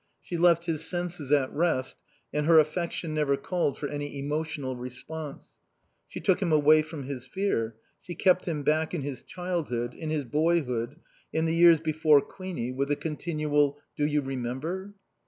She 0.19 0.35
left 0.35 0.65
his 0.65 0.83
senses 0.83 1.31
at 1.31 1.53
rest, 1.53 1.95
and 2.33 2.47
her 2.47 2.57
affection 2.57 3.13
never 3.13 3.37
called 3.37 3.77
for 3.77 3.87
any 3.87 4.17
emotional 4.17 4.75
response. 4.75 5.57
She 6.07 6.19
took 6.19 6.41
him 6.41 6.51
away 6.51 6.81
from 6.81 7.03
his 7.03 7.27
fear; 7.27 7.75
she 8.01 8.15
kept 8.15 8.47
him 8.47 8.63
back 8.63 8.95
in 8.95 9.03
his 9.03 9.21
childhood, 9.21 9.93
in 9.93 10.09
his 10.09 10.23
boyhood, 10.25 10.95
in 11.31 11.45
the 11.45 11.53
years 11.53 11.79
before 11.79 12.19
Queenie, 12.19 12.71
with 12.71 12.89
a 12.89 12.95
continual, 12.95 13.77
"Do 13.95 14.07
you 14.07 14.21
remember?" 14.21 14.95